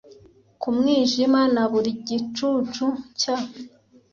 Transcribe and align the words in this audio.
nku 0.57 0.69
mwijima 0.77 1.41
na 1.53 1.63
buri 1.71 1.91
gicucu 2.07 2.87
cya 3.19 3.35